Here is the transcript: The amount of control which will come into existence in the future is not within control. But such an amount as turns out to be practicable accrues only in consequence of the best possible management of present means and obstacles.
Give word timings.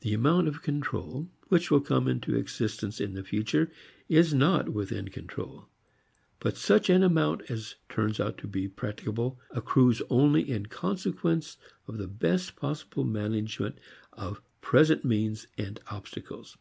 The 0.00 0.14
amount 0.14 0.48
of 0.48 0.62
control 0.62 1.28
which 1.48 1.70
will 1.70 1.82
come 1.82 2.08
into 2.08 2.34
existence 2.34 3.02
in 3.02 3.12
the 3.12 3.22
future 3.22 3.70
is 4.08 4.32
not 4.32 4.70
within 4.70 5.08
control. 5.08 5.68
But 6.40 6.56
such 6.56 6.88
an 6.88 7.02
amount 7.02 7.50
as 7.50 7.74
turns 7.90 8.18
out 8.18 8.38
to 8.38 8.46
be 8.46 8.66
practicable 8.66 9.38
accrues 9.50 10.00
only 10.08 10.48
in 10.48 10.64
consequence 10.64 11.58
of 11.86 11.98
the 11.98 12.08
best 12.08 12.56
possible 12.56 13.04
management 13.04 13.76
of 14.14 14.40
present 14.62 15.04
means 15.04 15.46
and 15.58 15.78
obstacles. 15.90 16.56